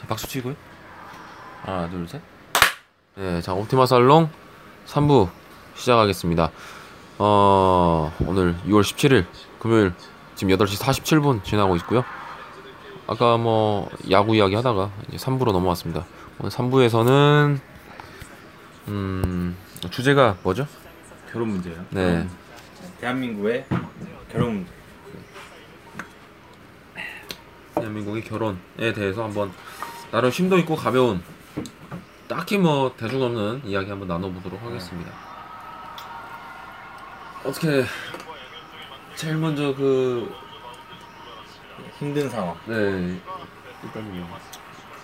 [0.00, 0.54] 자, 박수 치고요.
[1.62, 2.20] 하나, 둘, 셋.
[3.16, 4.30] 네, 자, 옵티마 살롱
[4.86, 5.28] 3부
[5.74, 6.50] 시작하겠습니다.
[7.18, 9.26] 어, 오늘 6월 17일
[9.58, 9.92] 금요일
[10.36, 12.04] 지금 8시 47분 지나고 있고요.
[13.08, 16.04] 아까 뭐 야구 이야기 하다가 이제 3부로 넘어왔습니다.
[16.38, 17.58] 오늘 3부에서는
[18.88, 19.56] 음,
[19.90, 20.66] 주제가 뭐죠?
[21.32, 21.84] 결혼 문제요.
[21.90, 22.26] 네.
[23.00, 23.66] 대한민국의
[24.30, 24.70] 결혼 문제.
[27.74, 29.52] 대한민국의 결혼에 대해서 한번
[30.10, 31.22] 나름 심도 있고 가벼운
[32.28, 35.10] 딱히 뭐 대중 없는 이야기 한번 나눠보도록 하겠습니다.
[37.44, 37.84] 어떻게
[39.14, 40.32] 제일 먼저 그
[41.98, 42.56] 힘든 상황.
[42.66, 43.20] 네.
[43.82, 44.38] 일단 뭐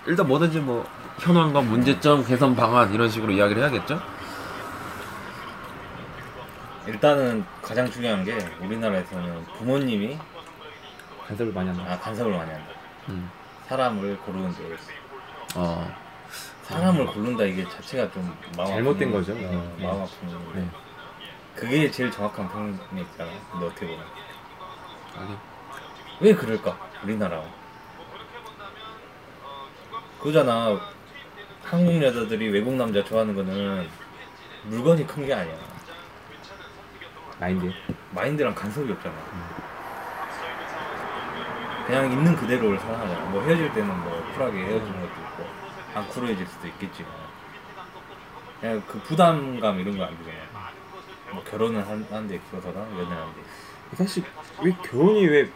[0.07, 0.87] 일단 뭐든지 뭐
[1.21, 4.01] 현황과 문제점, 개선 방안 이런 식으로 이야기를 해야겠죠?
[6.87, 10.19] 일단은 가장 중요한 게 우리나라에서는 부모님이
[11.27, 11.85] 간섭을 많이 한다.
[11.89, 12.67] 아, 간섭을 많이 한다.
[13.09, 13.31] 음.
[13.69, 14.77] 사람을 고르는 데
[15.57, 15.97] 어.
[16.65, 19.33] 사람을 고른다 이게 자체가 좀 마음 잘못된 아픈- 거죠.
[19.33, 19.37] 어,
[19.79, 19.87] 네.
[19.87, 20.69] 마음 아픈 네.
[21.55, 23.31] 그게 제일 정확한 표현이잖아.
[23.53, 24.05] 근데 어떻게 보면
[25.17, 25.37] 아니.
[26.21, 26.77] 왜 그럴까?
[27.03, 27.43] 우리나라.
[30.21, 30.81] 그잖아.
[31.63, 33.89] 한국 여자들이 외국 남자 좋아하는 거는
[34.65, 35.55] 물건이 큰 게 아니야.
[37.39, 37.71] 마인드.
[38.13, 39.15] 마인드랑 간섭이 없잖아.
[41.87, 43.25] 그냥 있는 그대로를 사랑하잖아.
[43.31, 45.47] 뭐 헤어질 때는 뭐 쿨하게 헤어지는 것도 있고
[45.95, 47.13] 안 쿨해질 수도 있겠지만
[48.61, 50.71] 그냥 그 부담감 이런 거안 주잖아.
[51.33, 53.97] 뭐 결혼을 한- 하는데 있어서나 연애를 하는데 있어서.
[54.05, 54.25] 사실
[54.63, 55.51] 왜 결혼이 왜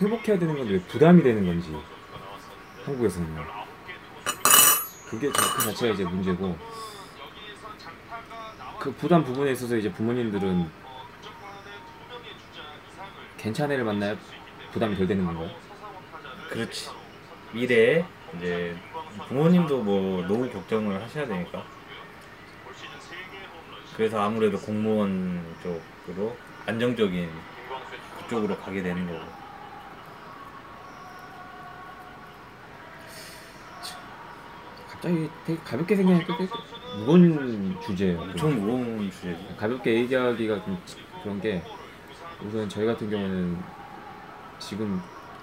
[0.00, 1.76] 회복해야 되는 건데 왜 부담이 되는 건지
[2.84, 3.36] 한국에서는
[5.08, 6.58] 그게 자- 그 자체가 이제 문제고
[8.78, 10.68] 그 부담 부분에 있어서 이제 부모님들은
[13.38, 14.16] 괜찮은 애를 만나야
[14.72, 15.50] 부담이 덜 되는 건가요?
[16.50, 16.90] 그렇지.
[17.52, 18.04] 미래에
[18.36, 18.74] 이제
[19.28, 21.64] 부모님도 뭐 노후 걱정을 하셔야 되니까.
[23.96, 26.34] 그래서 아무래도 공무원 쪽으로
[26.66, 27.30] 안정적인
[28.18, 29.42] 그쪽으로 가게 되는 거고.
[34.88, 36.50] 갑자기 되게 가볍게 생각하니까 되게
[36.98, 38.20] 무거운 주제예요.
[38.20, 39.54] 엄청 무거운 주제지.
[39.58, 40.82] 가볍게 얘기하기가 좀
[41.22, 41.62] 그런 게
[42.42, 43.58] 우선 저희 같은 경우는
[44.68, 45.02] 지금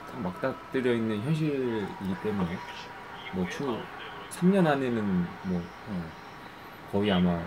[0.10, 2.58] 딱 막닥뜨려 있는 현실이기 때문에
[3.34, 3.78] 뭐 추후
[4.30, 6.12] 3년 안에는 뭐 응.
[6.92, 7.40] 거의 아마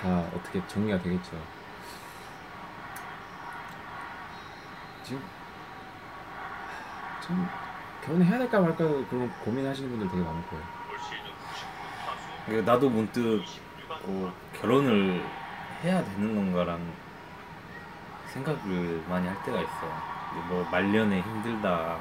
[0.00, 1.40] 다 어떻게 정리가 되겠죠.
[5.02, 5.22] 지금
[7.22, 7.48] 참
[8.04, 10.64] 결혼해야 될까 말까 그런 고민하시는 분들 되게 많을 거예요.
[12.48, 13.42] 이게 나도 문득
[13.88, 15.24] 어, 결혼을
[15.82, 16.92] 해야 되는 건가라는
[18.28, 20.15] 생각을 많이 할 때가 있어.
[20.48, 21.98] 뭐 말년에 힘들다.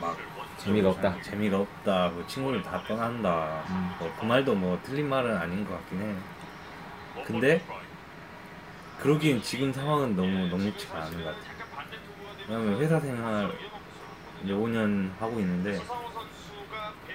[0.00, 0.16] 막
[0.58, 1.20] 재미가 없다.
[1.22, 2.08] 재미가 없다.
[2.08, 3.62] 뭐 친구를 다 떠난다.
[3.70, 3.94] 음.
[3.98, 6.14] 뭐그 말도 뭐 틀린 말은 아닌 것 같긴 해.
[7.24, 7.62] 근데
[9.00, 11.38] 그러기엔 지금 상황은 너무 녹록지가 않은 것 같아.
[12.48, 13.52] 왜냐면 회사 생활
[14.42, 15.80] 이제 5년 하고 있는데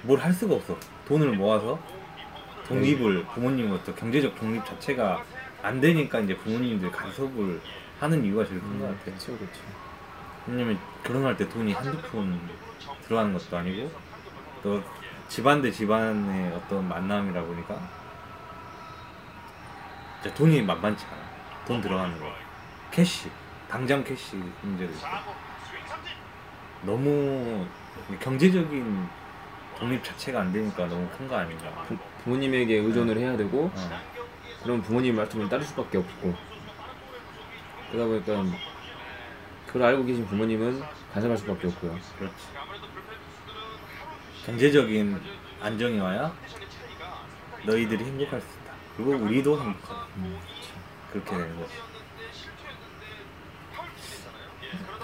[0.03, 0.77] 뭘 할 수가 없어.
[1.07, 1.79] 돈을 모아서
[2.67, 5.23] 독립을 부모님으로부터 경제적 독립 자체가
[5.61, 7.59] 안 되니까 이제 부모님들 간섭을
[7.99, 9.03] 하는 이유가 제일 큰것 같아.
[9.05, 9.59] 그렇죠, 그렇죠.
[10.47, 12.39] 왜냐면 결혼할 때 돈이 한두 푼
[13.03, 13.91] 들어가는 것도 아니고
[14.63, 14.81] 또
[15.27, 17.79] 집안 대 집안의 어떤 만남이라 보니까
[20.21, 21.17] 진짜 돈이 만만치 않아
[21.65, 22.31] 돈 들어가는 거
[22.91, 23.29] cash
[23.69, 25.07] 당장 cash 문제도 있고
[26.83, 27.65] 너무
[28.19, 29.07] 경제적인
[29.77, 33.89] 독립 자체가 안 되니까 너무 큰 거 아닌가 부, 부모님에게 의존을 해야 되고 어.
[34.63, 36.35] 그럼 부모님 말씀을 따를 수밖에 없고
[37.91, 38.57] 그러다 보니까
[39.67, 40.81] 그걸 알고 계신 부모님은
[41.13, 41.97] 간섭할 수밖에 없고요.
[42.17, 42.35] 그렇지.
[44.45, 45.21] 경제적인
[45.61, 46.33] 안정이 와야
[47.65, 48.73] 너희들이 행복할 수 있다.
[48.95, 50.07] 그리고 우리도 행복하다.
[51.11, 51.73] 그렇게 되는 거지.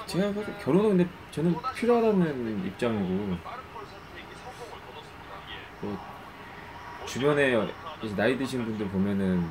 [0.08, 0.32] 제가
[0.64, 3.38] 결혼은 근데 저는 필요하다는 입장이고
[5.82, 5.98] 그
[7.06, 7.56] 주변에
[8.16, 9.50] 나이 드신 분들 보면은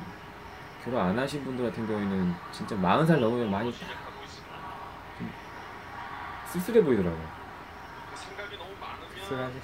[0.85, 3.87] 결혼 안 하신 분들 같은 경우에는 진짜 40살 넘으면 많이 좀
[6.45, 7.27] 쓸쓸해 보이더라고요.
[9.19, 9.61] 쓸쓸하지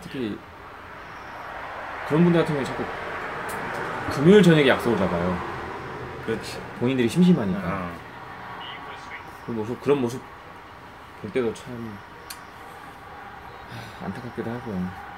[0.00, 0.38] 특히
[2.06, 2.84] 그런 분들 같은 경우에 자꾸
[4.12, 5.36] 금요일 저녁에 약속을 잡아요.
[6.24, 7.60] 그렇지 본인들이 심심하니까.
[7.64, 7.92] 어.
[9.44, 10.22] 그 모습 그런 모습
[11.20, 11.98] 볼 때도 참
[13.98, 15.09] 하, 안타깝기도 하고요.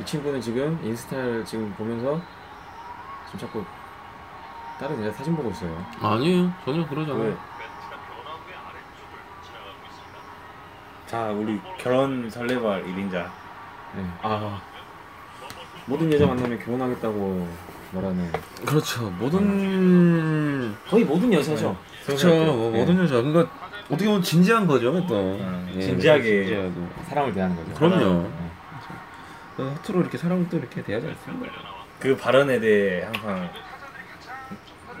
[0.00, 2.20] 이 친구는 지금 인스타를 지금 보면서
[3.26, 3.64] 지금 자꾸
[4.78, 5.84] 다른 여자 사진 보고 있어요.
[6.00, 7.16] 아니에요 전혀 그러지 왜?
[7.16, 7.38] 않아요
[11.06, 13.12] 자 우리 결혼 설레발 1인자
[13.96, 14.06] 네.
[14.22, 14.60] 아
[15.86, 17.48] 모든 여자 만나면 결혼하겠다고
[17.92, 18.30] 말하는
[18.64, 21.76] 그렇죠 모든 거의 모든 여자죠.
[22.06, 23.50] 그렇죠 뭐, 모든 여자 그러니까
[23.86, 26.70] 어떻게 보면 진지한 거죠 또 음, 예, 진지하게.
[27.08, 27.74] 사랑을 대하는 거죠.
[27.74, 28.49] 그럼요 네.
[29.58, 30.16] 어, 서로 이렇게
[30.48, 31.52] 또 이렇게 대하지 않습니다
[31.98, 33.50] 그 발언에 대해 항상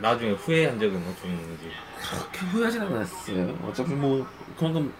[0.00, 1.70] 나중에 후회한 적은 있는지.
[2.00, 3.58] 그렇게 후회하진 않았어요.
[3.64, 4.26] 어차피 뭐
[4.58, 4.92] 그만큼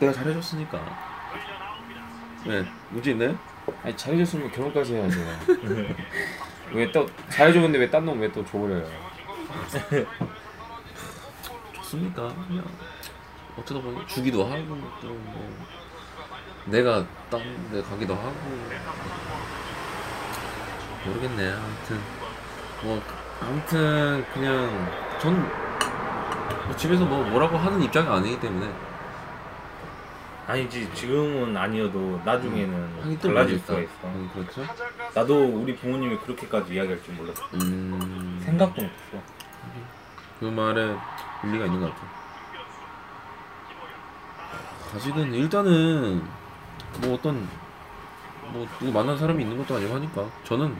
[0.00, 0.80] 내가 잘해줬으니까.
[2.46, 3.38] 네 문제 있나요?
[3.84, 5.20] 아니 잘해줬으면 결혼까지 해야죠.
[6.72, 8.88] 왜또 잘해줬는데 왜 딴 놈 왜 또 줘버려요?
[11.74, 12.28] 좋습니까?
[12.48, 12.64] 그냥
[13.56, 15.66] 어쩌다 보니 주기도 하고 또뭐
[16.66, 18.34] 내가 딴데 가기도 하고.
[21.06, 22.00] 모르겠네 아무튼.
[22.82, 23.02] 뭐
[23.40, 25.62] 아무튼 그냥 전
[26.64, 28.72] 뭐 집에서 뭐 뭐라고 하는 입장이 아니기 때문에.
[30.46, 33.58] 아니지 지금은 아니어도 나중에는 또 달라질.
[33.58, 33.90] 수가 있어.
[34.04, 34.64] 음, 그렇죠?
[35.14, 37.42] 나도 우리 부모님이 그렇게까지 이야기할 줄 몰랐어.
[37.54, 38.40] 음.
[38.44, 39.22] 생각도 못했어.
[40.40, 40.96] 그 말에
[41.44, 42.06] 일리가 있는 것 같아.
[44.96, 46.22] 아직은 일단은
[47.00, 47.48] 뭐 어떤
[48.52, 50.74] 뭐 누구 만난 사람이 있는 것도 아니고 하니까 저는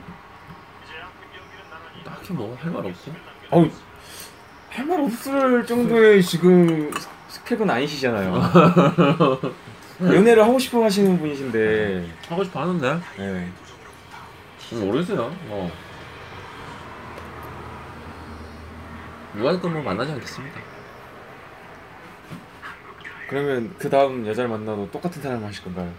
[2.05, 3.13] 딱히 뭐 할 말 없고
[3.51, 3.71] 어우
[4.71, 6.91] 할 말 없을 정도의 지금
[7.29, 8.41] 스펙은 아니시잖아요.
[10.03, 12.09] 연애를 하고 싶어 하시는 분이신데.
[12.29, 13.53] 하고 싶어 하는데 네.
[14.73, 15.31] 음, 모르겠어요.
[15.47, 15.71] 뭐
[19.35, 20.61] 누가 있건 뭐 만나지 않겠습니다.
[23.33, 25.91] 그러면 그 다음 여자를 만나도 똑같은 사람을 하실 건가요?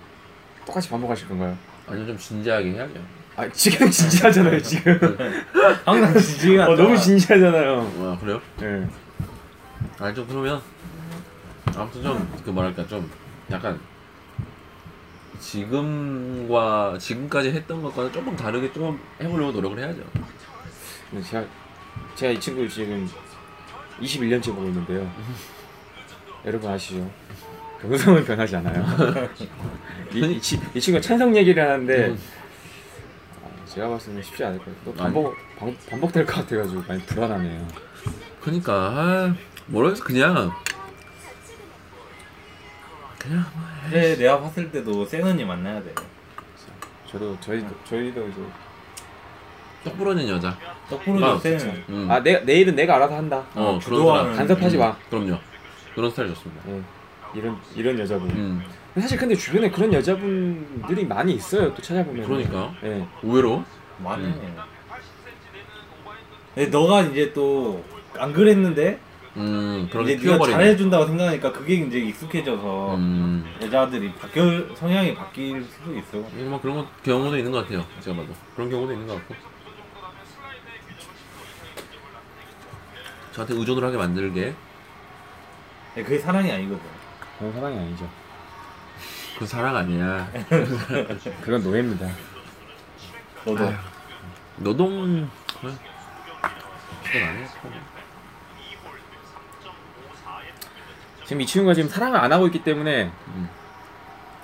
[0.67, 1.57] 똑같이 반복하실 건가요?
[1.87, 2.93] 아니면 좀 진지하게 해야죠.
[3.35, 4.99] 아 지금 진지하잖아요 지금.
[5.83, 7.91] 항상 지지가 어, 너무 진지하잖아요.
[8.01, 8.39] 아 그래요?
[8.59, 8.87] 네.
[9.97, 10.61] 아니 좀 그러면
[11.75, 13.09] 아무튼 좀 그 뭐랄까 좀
[13.49, 13.79] 약간
[15.39, 20.03] 지금과 지금까지 했던 것과는 조금 다르게 좀 해보려고 노력을 해야죠.
[21.09, 21.43] 근데 제가
[22.13, 23.09] 제가 이 친구를 지금
[23.99, 25.11] 21년째 보고 있는데요.
[26.45, 27.09] 여러분 아시죠?
[27.83, 29.29] 영상은 변하지 않아요.
[30.13, 32.19] 이, 이, 치- 이 친구가 찬성 얘기를 하는데 음.
[33.43, 34.75] 아, 제가 봤을 때는 쉽지 않을 거예요.
[34.85, 37.67] 또 반복 반, 반복될 것 같아가지고 많이 불안하네요.
[38.41, 39.35] 그러니까 아,
[39.67, 40.51] 모르겠어 그냥
[43.19, 45.93] 그냥 뭐 그래 내가 봤을 때도 센 언니 만나야 돼
[47.09, 48.41] 저도 저희도 저희도 이제
[49.83, 50.57] 떡 부러진 여자.
[50.89, 52.07] 떡부러져 아, 센 음.
[52.09, 53.43] 아 내, 내일은 내가 알아서 한다.
[53.55, 54.35] 어 그런 주도하는- 사람.
[54.35, 54.95] 간섭하지 마.
[55.09, 55.37] 그럼요.
[55.95, 56.61] 그런 스타일 좋습니다.
[56.69, 56.81] 예,
[57.35, 58.29] 이런 이런 여자분.
[58.31, 58.63] 음
[58.99, 61.73] 사실 근데 주변에 그런 여자분들이 많이 있어요.
[61.73, 62.25] 또 찾아보면.
[62.25, 63.07] 그러니까 예.
[63.23, 63.63] 의외로
[63.99, 64.55] 많네 음.
[66.55, 67.83] 근데 너가 이제 또
[68.15, 68.99] 안 그랬는데
[69.37, 70.45] 음 이제 네가.
[70.45, 76.75] 잘해준다고 생각하니까 그게 이제 익숙해져서 음 여자들이 바뀔 성향이 바뀔 수도 있어 이거 뭐 그런
[76.77, 77.83] 거 경우도 있는 것 같아요.
[78.01, 79.33] 제가 봐도 그런 경우도 있는 것 같고.
[83.31, 84.53] 저한테 의존을 하게 만들게
[85.95, 86.81] 그게 사랑이 아니거든
[87.37, 88.09] 그런 사랑이 아니죠.
[89.37, 90.27] 그 사랑 아니야.
[91.41, 92.07] 그건 노예입니다.
[93.45, 93.73] 너도 아휴.
[94.57, 95.29] 노동
[95.59, 95.77] 그건
[97.13, 97.47] 아니야.
[101.25, 103.49] 지금 이 친구가 지금 사랑을 안 하고 있기 때문에 음.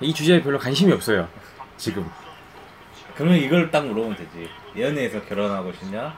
[0.02, 1.28] 이 주제에 별로 관심이 없어요.
[1.78, 2.10] 지금.
[3.16, 6.16] 그러면 이걸 딱 물어보면 되지 연애에서 결혼하고 싶냐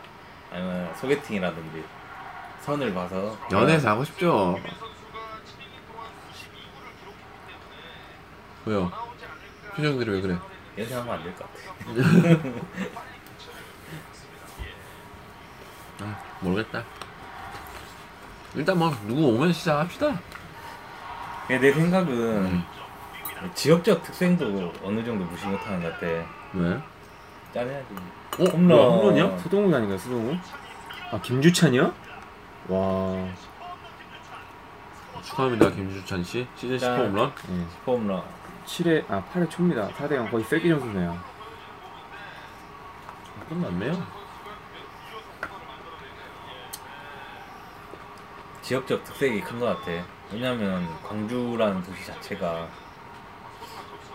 [0.52, 1.84] 아니면 소개팅이라든지
[2.62, 4.60] 선을 봐서 연애에서 하고 싶죠.
[8.65, 8.91] 왜요?
[9.75, 10.38] 표정들이 왜 그래?
[10.77, 11.51] 연애하면 안 될 것 같아
[16.01, 16.84] 아 모르겠다.
[18.56, 20.20] 일단 뭐 누구 오면 시작합시다.
[21.48, 22.63] 내 생각은 음.
[23.56, 26.06] 지역적 특성도 어느 정도 무시 못하는 것 같아
[26.53, 26.82] 왜?
[27.53, 27.86] 짜내야지
[28.39, 28.44] 어?
[28.46, 28.68] 홈런.
[28.68, 29.38] 뭐야, 홈런이야?
[29.39, 30.38] 수동욱 아닌가 수동욱?
[31.12, 31.94] 아 김주찬이요?
[32.70, 33.27] 와.
[35.24, 36.96] 축하합니다 김주찬 씨 시즌 10호 자.
[36.98, 37.34] 홈런.
[37.50, 37.65] 예.
[37.86, 38.24] 홈런
[38.65, 39.89] 7회 아 8회 초입니다.
[39.89, 41.18] 4대 0 거의 세기 점수네요.
[43.50, 44.22] 끝났네요.
[48.62, 49.91] 지역적 특색이 큰 것 같아
[50.32, 52.70] 왜냐면 광주라는 도시 자체가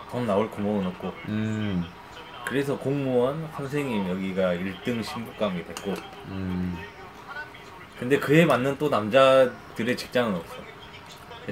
[0.09, 1.85] 돈 나올 구멍은 없고 음,
[2.45, 5.93] 그래서 공무원 선생님 여기가 1등 신부감이 됐고
[6.29, 6.87] 음, 네.
[7.99, 10.55] 근데 그에 맞는 또 남자들의 직장은 없어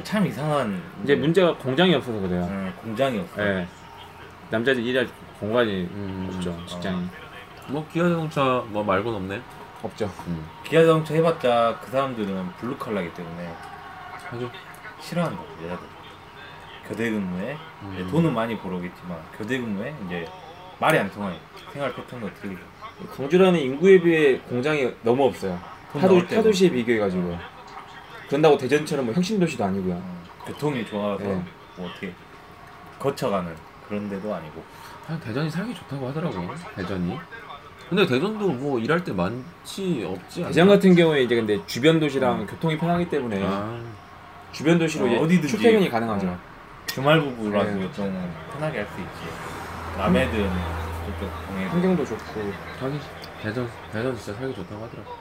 [0.03, 2.43] 참 이상한 이제 문제가 공장이 없어서 그래요.
[2.43, 3.67] 음, 공장이 없어 예.
[4.49, 5.07] 남자들 일할
[5.39, 6.29] 공간이 음.
[6.33, 6.57] 없죠.
[6.65, 7.05] 직장이.
[7.67, 9.41] 뭐 기아 자동차 뭐 말고는 없네.
[9.81, 10.09] 없죠.
[10.27, 10.45] 음.
[10.65, 13.49] 기아 자동차 해봤자 그 사람들은 블루 칼라기 때문에
[14.29, 14.49] 하죠.
[15.01, 15.87] 싫어한다 여자들.
[16.87, 17.57] 교대 근무에
[17.93, 18.07] 이제 음.
[18.11, 20.27] 돈은 많이 벌어오겠지만 교대 근무에 이제
[20.79, 21.37] 말이 안 통해.
[21.71, 22.59] 생활 패턴도 틀리고.
[23.15, 25.59] 광주라는 인구에 비해 공장이 너무 없어요.
[25.91, 26.35] 돈 타도 때도.
[26.35, 27.54] 타도시에 비교해가지고.
[28.27, 29.93] 그런다고 대전처럼 뭐 혁신 도시도 아니고요.
[29.95, 31.43] 어, 교통이 좋아서 네.
[31.77, 32.13] 뭐 어떻게
[32.99, 33.53] 거쳐가는
[33.87, 34.63] 그런 데도 아니고.
[35.07, 36.35] 아, 대전이 살기 좋다고 하더라고.
[36.75, 37.17] 대전이.
[37.89, 40.47] 근데 대전도 뭐 일할 때 많지 없지 않나?
[40.49, 43.79] 대전 같은 경우에 이제 근데 주변 도시랑 교통이 편하기 때문에 아,
[44.51, 45.47] 주변 도시로 어, 이제 어디든지.
[45.49, 46.27] 출퇴근이 가능하죠.
[46.27, 46.39] 어.
[46.87, 47.91] 주말 부부라서 네.
[47.91, 49.97] 좀 편하게 할 수 있지.
[49.97, 50.49] 남해든
[51.05, 52.99] 저쪽 동해 환경도 좋고 하긴
[53.41, 55.13] 대전 대전 진짜 살기 좋다고 하더라고.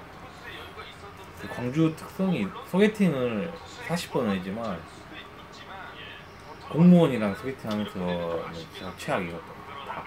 [1.49, 3.53] 광주 특성이 소개팅을
[3.89, 4.81] 40번은 했지만
[6.71, 9.45] 공무원이랑 소개팅 하면서 진짜 최악이거든.
[9.87, 10.03] 다.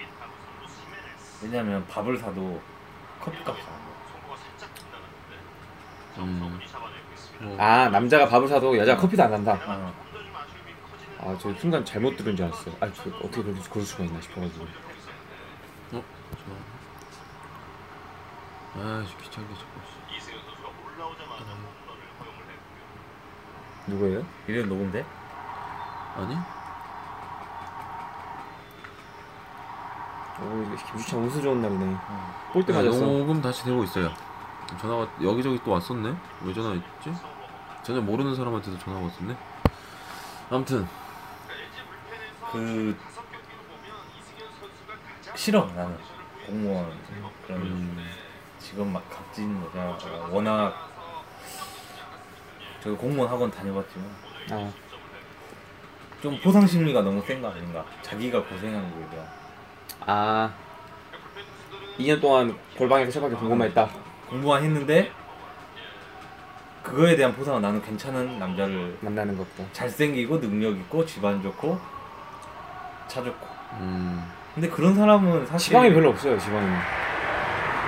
[1.43, 2.61] 왜냐면 밥을 사도
[3.21, 3.67] 커피값이 안
[6.17, 6.21] 돼.
[6.21, 6.59] 음.
[7.39, 9.53] 뭐, 아 남자가 밥을 사도 여자가 커피도 안 산다.
[9.65, 9.93] 아,
[11.19, 12.75] 아 저 순간 잘못 들은 줄 알았어요.
[12.79, 14.65] 아 저 어떻게 그럴, 수- 그럴 수가 있나 싶어가지고.
[15.93, 16.03] 어?
[18.73, 18.83] 좋아.
[18.83, 19.79] 아, 귀찮게 자꾸.
[19.91, 19.96] 씨.
[23.87, 24.23] 누구예요?
[24.47, 25.05] 이름 녹음돼?
[26.15, 26.35] 아니?
[30.39, 31.97] 오 김주찬 운수 좋은 날이네.
[32.53, 32.99] 볼때 네, 맞았어.
[33.05, 34.11] 녹음 다시 되고 있어요.
[34.79, 36.15] 전화가 여기저기 또 왔었네.
[36.43, 37.13] 왜 전화했지?
[37.83, 39.35] 전혀 모르는 사람한테도 전화가 왔었네.
[40.51, 40.87] 아무튼
[42.51, 42.95] 그
[45.35, 45.97] 싫어 나는
[46.45, 46.91] 공무원
[47.45, 48.05] 그런 음,
[48.59, 50.73] 지금 막 값진 여자 워낙
[52.87, 54.07] 저 공무원 학원 다녀봤지만
[54.51, 54.71] 아
[56.21, 59.27] 좀 보상 심리가 너무 센 거 아닌가 자기가 고생한 거에 대한
[60.07, 60.51] 아.
[61.99, 63.87] 2년 동안 골방에서 쳐밖에 공부만 했다.
[64.27, 65.11] 공부만 했는데
[66.81, 69.67] 그거에 대한 보상은 나는 괜찮은 남자를 만나는 것도.
[69.73, 71.79] 잘생기고 능력 있고 집안 좋고
[73.07, 74.23] 차 좋고 음,
[74.55, 76.37] 근데 그런 사람은 사실 지방이 별로 없어요.
[76.39, 76.67] 지방이.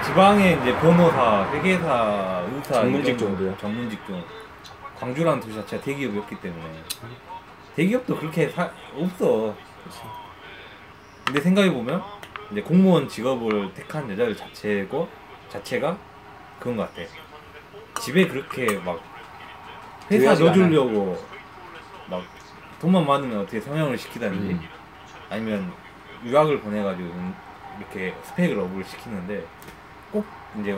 [0.06, 3.58] 지방에 이제 변호사, 회계사, 의사 전문 이런 직종도요?
[3.58, 4.24] 전문 직종.
[5.00, 6.84] 광주라는 도시 자체가 대기업이었기 때문에
[7.76, 9.56] 대기업도 그렇게 사, 없어.
[11.24, 12.04] 근데 생각해 보면
[12.52, 15.08] 이제 공무원 직업을 택한 여자들 자체고
[15.48, 15.98] 자체가
[16.60, 17.08] 그런 것 같아.
[18.02, 19.02] 집에 그렇게 막
[20.12, 21.18] 회사 넣어주려고
[22.10, 22.24] 막
[22.82, 24.68] 돈만 많으면 어떻게 성형을 시키다든지 음.
[25.30, 25.72] 아니면
[26.24, 27.10] 유학을 보내가지고
[27.78, 29.46] 이렇게 스펙을 업을 시키는데
[30.12, 30.26] 꼭
[30.60, 30.78] 이제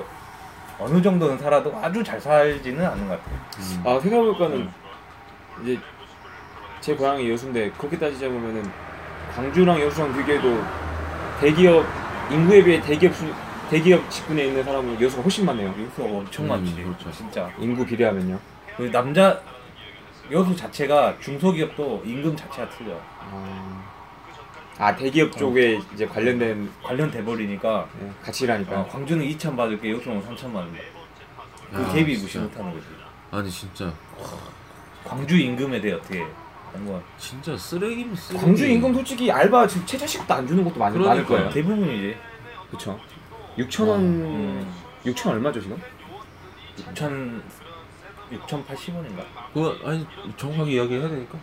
[0.81, 3.39] 어느 정도는 살아도 아주 잘 살지는 않는 것 같아요.
[3.59, 3.83] 음.
[3.85, 4.69] 아 생각해보니까는
[5.63, 5.79] 이제
[6.79, 8.63] 제 고향이 여수인데 그렇게 따지자면은
[9.35, 10.63] 광주랑 여수랑 비교해도
[11.39, 11.85] 대기업
[12.31, 13.25] 인구에 비해 대기업 수,
[13.69, 15.69] 대기업 직군에 있는 사람은 여수가 훨씬 많네요.
[15.69, 16.75] 여수 엄청 음, 많지.
[16.75, 17.11] 그렇죠.
[17.11, 17.49] 진짜.
[17.59, 18.39] 인구 비례하면요.
[18.77, 19.39] 그 남자
[20.31, 22.93] 여수 자체가 중소기업도 임금 자체가 틀려.
[23.19, 23.83] 아,
[24.77, 28.81] 아 대기업 쪽에 이제 관련된 관련돼 버리니까 예, 같이 일하니까.
[28.81, 30.79] 어, 광주는 2천 받을 게 여수는 3천 받는다.
[31.73, 32.39] 그 야, 갭이 무시.
[32.39, 32.85] 못하는 거지.
[33.31, 33.93] 아니 진짜
[35.03, 36.25] 광주 임금에 대해 어떻게
[36.73, 38.43] 한번 진짜 쓰레기면 쓰레기.
[38.45, 41.37] 광주 임금 솔직히 알바 지금 최저시급도 안 주는 것도 많, 많을 그러니까요.
[41.37, 41.49] 거예요.
[41.51, 42.17] 대부분이지.
[42.71, 42.99] 그쵸.
[43.57, 44.73] 6천 원, 음.
[45.05, 45.77] 6천 얼마죠 지금?
[46.77, 47.41] 6천
[48.31, 49.25] 6,080원인가?
[49.53, 51.37] 그거 아니 정확하게 이야기해야 되니까.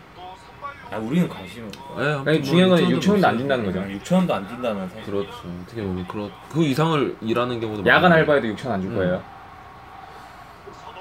[0.91, 1.79] 아 우리는 관심 없어.
[1.99, 3.37] 예, 아무튼 아니, 뭐 중요한 건 6천 6천 원도 안 있어요.
[3.39, 3.79] 준다는 거죠.
[3.81, 5.03] 6천 원도 안 뛴다는 사실.
[5.03, 5.31] 그렇죠.
[5.63, 8.11] 어떻게 보면 그렇 그 이상을 일하는 경우도 야간.
[8.11, 8.95] 알바에도 6천 안줄 음.
[8.95, 9.23] 거예요.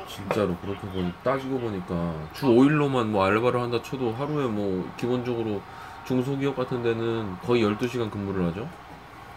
[0.09, 5.63] 진짜로 그렇게 보니 따지고 보니까 주 5일로만 뭐 알바를 한다 쳐도 하루에 뭐 기본적으로
[6.07, 8.69] 중소기업 같은 데는 거의 12시간 근무를 하죠.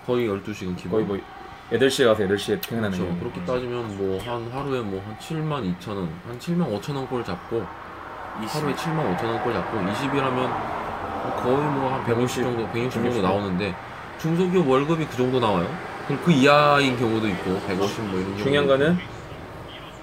[0.05, 0.91] 거의 12시간 기본.
[0.91, 1.17] 거의 뭐
[1.71, 3.13] 8시에 가서 8시에 퇴근하는 그렇죠.
[3.13, 3.19] 게.
[3.19, 7.57] 그렇게 따지면 뭐 한 하루에 뭐 한 7만 2천 원, 한 7만 5천 원꼴 잡고
[7.57, 7.80] 20.
[8.47, 13.21] 하루에 7만 5천 원꼴 잡고 20이라면 거의 뭐 한 150 정도, 160 정도 160.
[13.23, 13.75] 나오는데
[14.19, 15.67] 중소기업 월급이 그 정도 나와요.
[16.07, 18.37] 그럼 그 이하인 경우도 있고 150뭐 이런 경우.
[18.37, 18.97] 중요한 거는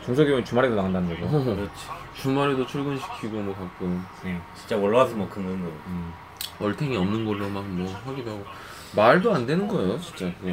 [0.04, 1.44] 중소기업은 주말에도 나간다는 거죠.
[1.44, 1.70] 그렇지.
[2.14, 4.40] 주말에도 출근시키고 뭐 가끔 네.
[4.56, 5.52] 진짜 월화수목금으로.
[5.86, 6.12] 음.
[6.60, 8.44] 얼탱이 없는 걸로 막 뭐 하기도 하고
[8.96, 10.30] 말도 안 되는 거예요, 진짜.
[10.40, 10.52] 그거.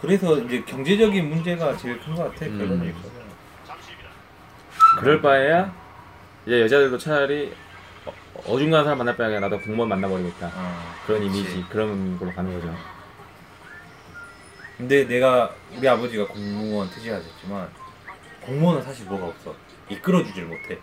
[0.00, 2.46] 그래서 이제 경제적인 문제가 제일 큰 것 같아.
[2.46, 2.58] 음.
[2.58, 3.18] 결론이 있어서.
[5.00, 5.72] 그럴 바에야
[6.48, 7.52] 이제 여자들도 차라리
[8.06, 8.14] 어-
[8.46, 10.46] 어중간한 사람 만날 바에 나도 공무원 만나버리겠다.
[10.46, 11.38] 어, 그런 그렇지.
[11.40, 12.74] 이미지, 그런 걸로 가는 거죠.
[14.78, 17.68] 근데 내가 우리 아버지가 공무원 퇴직하셨지만
[18.40, 19.54] 공무원은 사실 뭐가 없어.
[19.90, 20.78] 이끌어주질 못해.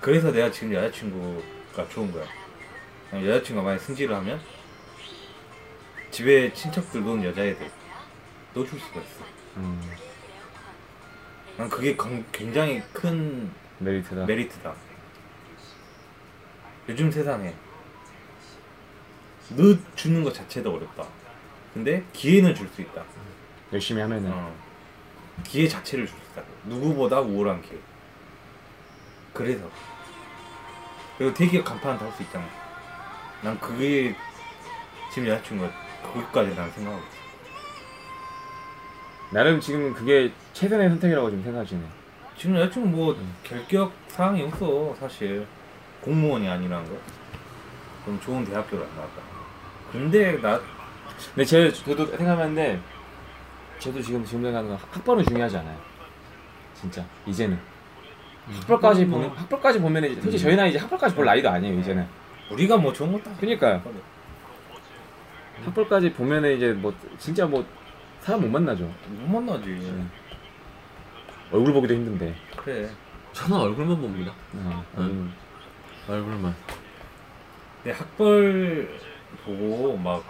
[0.00, 2.24] 그래서 내가 지금 여자친구가 좋은 거야.
[3.14, 4.40] 여자친구가 만약 승질을 하면
[6.12, 7.68] 집에 친척들 노는 여자애들
[8.54, 9.24] 넣어줄 수가 있어.
[9.56, 9.80] 음,
[11.56, 14.26] 난 그게 강- 굉장히 큰 메리트다.
[14.26, 14.74] 메리트다.
[16.88, 17.54] 요즘 세상에
[19.50, 21.04] 너 주는 것 자체도 어렵다.
[21.72, 23.04] 근데 기회는 줄 수 있다.
[23.72, 24.54] 열심히 하면은 어.
[25.44, 26.42] 기회 자체를 줄 수 있다.
[26.64, 27.78] 누구보다 우월한 기회.
[29.32, 29.68] 그래서
[31.18, 32.46] 그리고 되게 간판 달수 있잖아.
[33.42, 34.14] 난 그게
[35.12, 35.70] 지금 여자친구가
[36.02, 37.25] 거기까지 난 생각하고 있어.
[39.30, 41.82] 나름 지금 그게 최선의 선택이라고 지금 생각하시네.
[42.36, 43.34] 지금 여자친구 뭐 음.
[43.42, 45.46] 결격 사항이 없어 사실
[46.00, 46.96] 공무원이 아니라는 거.
[48.04, 49.22] 그럼 좋은 대학교를 안 나왔다.
[49.90, 50.60] 근데 나
[51.34, 52.78] 근데 제 저도 생각하는데
[53.78, 55.76] 저도 지금 지금 생각하는 건 학벌은 중요하지 않아요.
[56.74, 57.58] 진짜 이제는
[58.60, 62.06] 학벌까지 뭐, 보면 학벌까지 보면 이제 솔직히 저희 나이 이제 학벌까지 볼 나이도 아니에요 이제는.
[62.50, 63.82] 우리가 뭐 좋은 것도 그러니까요.
[65.64, 67.64] 학벌까지 보면은 이제 뭐 진짜 뭐
[68.26, 68.92] 사람 못 만나죠.
[69.06, 69.70] 못 만나지.
[69.70, 70.04] 네.
[71.52, 72.34] 얼굴 보기도 힘든데.
[72.56, 72.90] 그래.
[73.32, 74.32] 저는 얼굴만 봅니다.
[74.54, 75.32] 어, 응.
[76.08, 76.52] 얼굴만.
[77.84, 78.98] 근데 학벌
[79.44, 80.24] 보고 막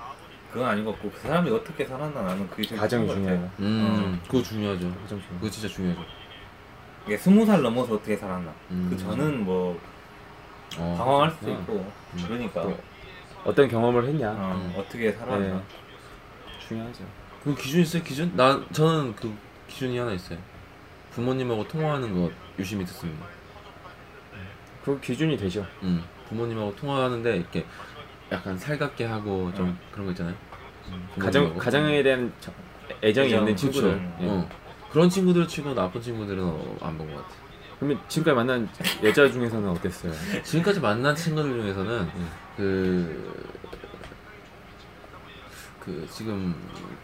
[0.52, 3.40] 그건 아닌 것 같고 그 사람이 어떻게 살았나 나는 그게 제일 중요한 것 중요해요.
[3.40, 3.52] 같아.
[3.60, 4.90] 음, 그거 중요하죠.
[4.90, 5.38] 가정 중요.
[5.40, 6.02] 그거 진짜 중요하죠.
[7.06, 8.52] 이게 스무 살 넘어서 어떻게 살았나.
[8.72, 8.88] 음.
[8.90, 9.80] 그 저는 뭐
[10.76, 10.94] 어.
[10.98, 11.54] 당황할 수도 어.
[11.58, 11.92] 있고
[12.26, 12.78] 그러니까 또
[13.46, 14.32] 어떤 경험을 했냐.
[14.32, 14.74] 어, 음.
[14.76, 15.38] 어떻게 살았나.
[15.38, 15.62] 네.
[16.68, 17.25] 중요하죠.
[17.46, 18.02] 그 기준 있어요?
[18.02, 18.32] 기준?
[18.34, 19.32] 나 저는 그
[19.68, 20.36] 기준이 하나 있어요.
[21.12, 23.24] 부모님하고 통화하는 거 유심히 듣습니다.
[24.84, 25.64] 그 기준이 되죠.
[25.84, 27.64] 음, 부모님하고 통화하는데 이렇게
[28.32, 29.78] 약간 살갑게 하고 좀 음.
[29.92, 30.34] 그런 거 있잖아요.
[31.18, 31.58] 가정 부모님하고.
[31.60, 32.52] 가정에 대한 저-
[33.02, 33.56] 애정이 애정, 있는.
[33.56, 33.90] 친구들.
[33.90, 34.16] 음.
[34.22, 34.26] 예.
[34.28, 34.48] 어.
[34.90, 37.34] 그런 친구들 치고 나쁜 친구들은 어, 안본 것 같아.
[37.78, 38.68] 그러면 지금까지 만난
[39.04, 40.12] 여자 중에서는 어땠어요?
[40.42, 42.30] 지금까지 만난 친구들 중에서는 음.
[42.56, 43.75] 그,
[45.86, 46.52] 그 지금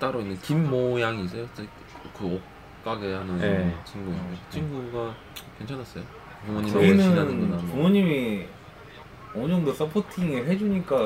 [0.01, 1.47] 따로 있는 김 모 양이 있어요.
[2.19, 2.41] 그
[2.81, 3.75] 옷가게 하는 네.
[3.85, 4.11] 친구.
[4.11, 4.37] 음.
[4.51, 5.15] 친구가
[5.59, 6.03] 괜찮았어요.
[6.45, 7.71] 부모님하고 친하는 거나 뭐.
[7.73, 8.47] 부모님이
[9.35, 10.97] 어느 정도 서포팅을 해주니까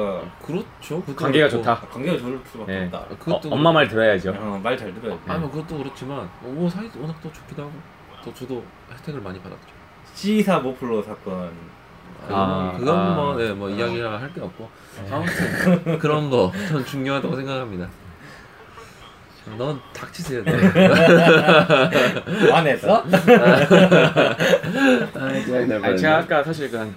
[0.42, 1.00] 그렇죠.
[1.02, 1.62] 그것도 관계가 그렇고.
[1.64, 1.80] 좋다.
[1.88, 2.84] 관계가 좋을 수밖에 네.
[2.86, 2.98] 없다.
[2.98, 4.30] 아, 어, 그것도 엄마 말 들어야죠.
[4.36, 5.22] 어, 말잘 들어야지.
[5.26, 7.72] 아니 뭐 그것도 그렇지만 어, 뭐 사이 워낙 또 좋기도 하고
[8.24, 9.60] 또 저도 혜택을 많이 받았죠.
[10.14, 11.52] C사 모플러 사건.
[12.28, 13.14] 아, 그건 아.
[13.14, 14.68] 뭐, 네, 뭐 이야기가 할게 없고
[15.10, 17.88] 아무튼 그런 거 전 중요하다고 생각합니다.
[19.56, 20.42] 넌 닥치세요.
[20.42, 20.52] 네.
[22.52, 23.04] 안했어?
[25.14, 26.94] 아니 제가 아까 사실 그한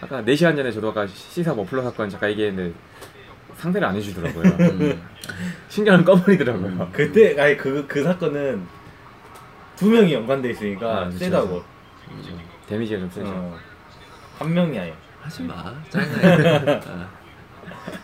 [0.00, 2.72] 아까 4시간 전에 저도 아까 C사 머플러 사건 잠깐 얘기했는데
[3.56, 4.44] 상대를 안 해주더라고요.
[4.44, 5.02] 음,
[5.68, 6.88] 신경을 꺼버리더라고요.
[6.92, 8.64] 그때 아니 그그 사건은
[9.76, 11.10] 두 명이 연관돼 있으니까 아.
[11.10, 11.62] 세다고.
[12.68, 13.26] 데미지가 좀 세죠.
[13.28, 13.58] 어.
[14.40, 14.94] 한 명이 아니야.
[15.20, 15.54] 하지 마.
[15.90, 16.80] 짜증나.
[16.86, 17.08] 아,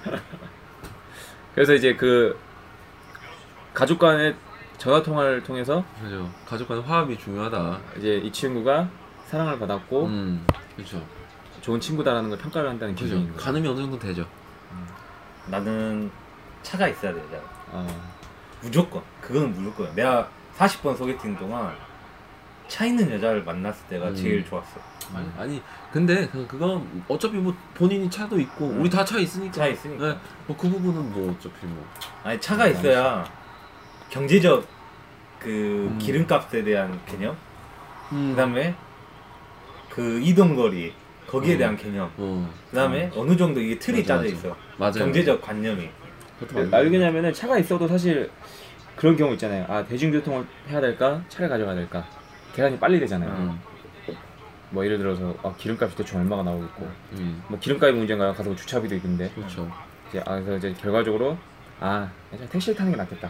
[1.55, 2.39] 그래서 이제 그
[3.73, 4.37] 가족 간의
[4.77, 6.31] 전화 통화를 통해서 그죠.
[6.47, 7.81] 가족 간 화합이 중요하다.
[7.97, 8.87] 이제 이 친구가
[9.29, 10.47] 사랑을 받았고 음,
[10.77, 11.03] 그렇죠.
[11.63, 13.07] 좋은 친구다라는 걸 평가를 한다는 그죠.
[13.07, 13.41] 기준인 거예요.
[13.43, 14.27] 가늠이 어느 정도 되죠.
[15.47, 16.11] 나는
[16.63, 17.41] 차가 있어야 돼, 여자.
[17.73, 17.87] 아,
[18.61, 19.03] 무조건.
[19.23, 19.95] 그거는 무조건.
[19.95, 21.75] 내가 40번 소개팅 동안
[22.69, 24.15] 차 있는 여자를 만났을 때가 음.
[24.15, 24.81] 제일 좋았어.
[25.15, 28.81] 아니, 아니 근데 그, 그건 어차피 뭐 본인이 차도 있고 음.
[28.81, 29.53] 우리 다 차 있으니까.
[29.53, 30.09] 차 있으니까.
[30.09, 31.87] 네, 뭐그 부분은 뭐 어차피 뭐.
[32.25, 33.25] 아니 차가 있어야
[34.11, 34.67] 경제적
[35.39, 35.99] 그 음.
[35.99, 37.37] 기름값에 대한 개념,
[38.13, 38.31] 음.
[38.31, 38.75] 그다음에
[39.91, 40.93] 그 이동 거리
[41.29, 41.59] 거기에 음.
[41.59, 44.35] 대한 개념, 어, 그다음에 어느 정도 이게 틀이 맞아, 짜져 맞아.
[44.35, 44.57] 있어.
[44.79, 44.93] 맞아요.
[44.95, 45.89] 경제적 관념이.
[46.73, 48.31] 왜냐면은 차가 있어도 사실
[48.97, 49.65] 그런 경우 있잖아요.
[49.69, 52.07] 아 대중교통을 해야 될까 차를 가져가야 될까
[52.57, 53.31] 계산이 빨리 되잖아요.
[53.31, 53.61] 음,
[54.71, 58.33] 뭐 예를 들어서 아, 기름값이 대충 얼마가 나오겠고 음, 뭐 기름값이 문제인가요?
[58.33, 59.71] 가서 뭐 주차비도 있는데 그렇죠.
[60.09, 61.37] 이제 아 그래서 이제 결과적으로
[61.81, 63.29] 아 그냥 택시를 타는 게 낫겠다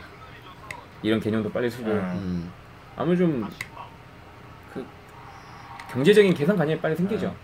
[1.02, 1.98] 이런 개념도 빨리 쓰고 음.
[1.98, 2.52] 음,
[2.96, 3.48] 아무 좀
[4.72, 4.86] 그
[5.90, 7.34] 경제적인 계산관념이 빨리 생기죠.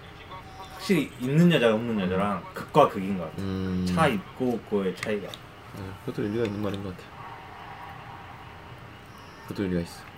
[0.75, 3.43] 확실히 있는 여자가 없는 여자랑 극과 극인 것 같아.
[3.43, 3.85] 음.
[3.89, 5.27] 차 있고 없고의 차이가.
[5.29, 7.09] 네, 그것도 일리가 있는 말인 것 같아.
[9.49, 10.12] 그것도 일리가 있어.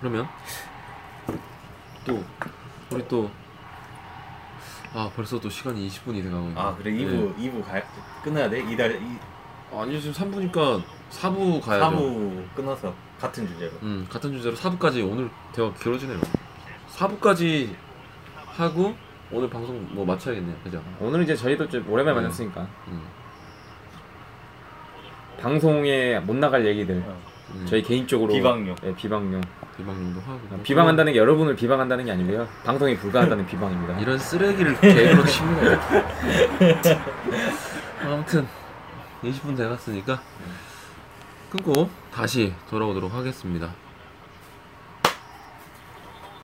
[0.00, 0.26] 그러면
[2.04, 2.24] 또
[2.90, 3.30] 우리 또
[4.92, 6.60] 아 벌써 또 시간이 20분이 돼가고 있네.
[6.60, 7.80] 아 그래 2부 2부 가
[8.24, 8.60] 끊어야 돼?
[8.70, 9.18] 이달 이
[9.72, 11.96] 아니 지금 3부니까 4부 가야죠.
[11.96, 13.70] 4부 끊어서 같은 주제로.
[13.82, 16.20] 음 같은 주제로 4부까지 오늘 대화 길어지네요.
[16.88, 17.72] 4부까지
[18.46, 18.96] 하고
[19.30, 20.56] 오늘 방송 뭐 마쳐야겠네요.
[20.64, 20.82] 그죠?
[20.98, 22.22] 오늘 이제 저희도 좀 오랜만에 네.
[22.22, 23.06] 만났으니까 음,
[25.40, 27.04] 방송에 못 나갈 얘기들
[27.54, 28.76] 음, 저희 개인적으로 비방용.
[28.84, 29.40] 예, 비방용
[29.76, 33.98] 비방용도 하고 아, 비방한다는 게 여러분을 비방한다는 게 아니고요 방송에 불과하다는 비방입니다.
[34.00, 35.80] 이런 쓰레기를 개그로 치는 거야.
[38.04, 38.46] 아무튼
[39.22, 40.20] 20분 돼갔으니까
[41.50, 43.74] 끊고 다시 돌아오도록 하겠습니다.